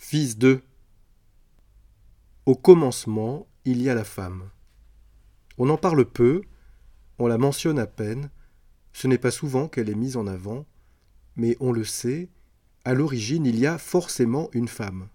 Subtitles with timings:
[0.00, 0.62] Fils de.
[2.46, 4.48] Au commencement, il y a la femme.
[5.58, 6.42] On en parle peu,
[7.18, 8.30] on la mentionne à peine,
[8.92, 10.66] ce n'est pas souvent qu'elle est mise en avant,
[11.34, 12.28] mais on le sait,
[12.84, 15.08] à l'origine il y a forcément une femme.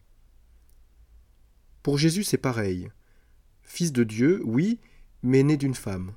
[1.81, 2.89] Pour Jésus c'est pareil.
[3.61, 4.79] Fils de Dieu, oui,
[5.23, 6.11] mais né d'une femme.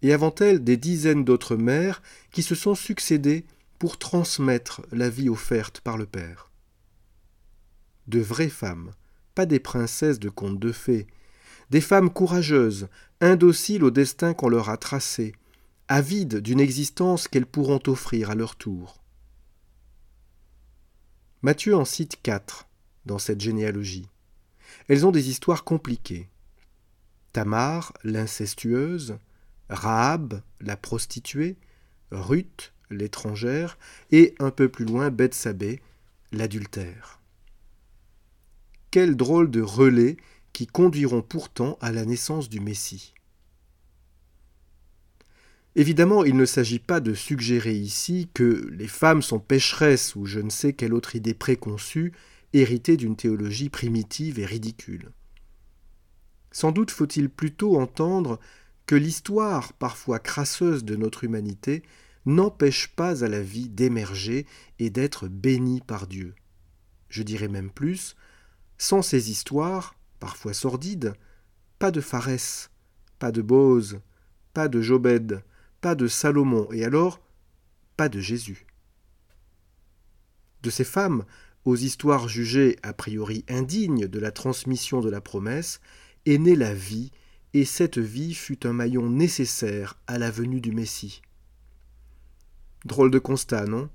[0.00, 3.44] Et avant elle des dizaines d'autres mères qui se sont succédées
[3.80, 6.49] pour transmettre la vie offerte par le Père
[8.10, 8.90] de vraies femmes,
[9.34, 11.06] pas des princesses de contes de fées,
[11.70, 12.88] des femmes courageuses,
[13.20, 15.32] indociles au destin qu'on leur a tracé,
[15.88, 19.02] avides d'une existence qu'elles pourront offrir à leur tour.
[21.42, 22.68] Matthieu en cite quatre
[23.06, 24.08] dans cette généalogie.
[24.88, 26.28] Elles ont des histoires compliquées.
[27.32, 29.16] Tamar, l'incestueuse,
[29.68, 31.56] Rahab, la prostituée,
[32.10, 33.78] Ruth, l'étrangère,
[34.10, 35.80] et un peu plus loin Bethsabée,
[36.32, 37.19] l'adultère.
[38.90, 40.16] Quel drôle de relais
[40.52, 43.14] qui conduiront pourtant à la naissance du Messie.
[45.76, 50.40] Évidemment, il ne s'agit pas de suggérer ici que les femmes sont pécheresses ou je
[50.40, 52.12] ne sais quelle autre idée préconçue,
[52.52, 55.12] héritée d'une théologie primitive et ridicule.
[56.50, 58.40] Sans doute faut-il plutôt entendre
[58.86, 61.84] que l'histoire parfois crasseuse de notre humanité
[62.26, 64.46] n'empêche pas à la vie d'émerger
[64.80, 66.34] et d'être bénie par Dieu.
[67.08, 68.16] Je dirais même plus,
[68.80, 71.12] sans ces histoires, parfois sordides,
[71.78, 72.70] pas de Pharès,
[73.18, 74.00] pas de Bose,
[74.54, 75.44] pas de Jobed,
[75.82, 77.20] pas de Salomon, et alors
[77.98, 78.64] pas de Jésus.
[80.62, 81.26] De ces femmes,
[81.66, 85.82] aux histoires jugées a priori indignes de la transmission de la promesse,
[86.24, 87.12] est née la vie,
[87.52, 91.20] et cette vie fut un maillon nécessaire à la venue du Messie.
[92.86, 93.90] Drôle de constat, non?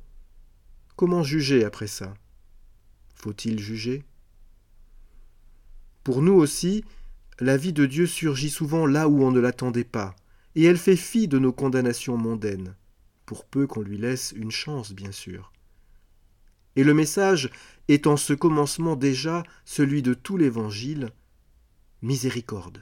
[0.95, 2.13] Comment juger après ça?
[3.15, 4.05] Faut-il juger?
[6.05, 6.85] Pour nous aussi,
[7.39, 10.15] la vie de Dieu surgit souvent là où on ne l'attendait pas,
[10.53, 12.75] et elle fait fi de nos condamnations mondaines,
[13.25, 15.51] pour peu qu'on lui laisse une chance, bien sûr.
[16.75, 17.49] Et le message
[17.87, 21.09] est en ce commencement déjà celui de tout l'Évangile,
[22.03, 22.81] miséricorde.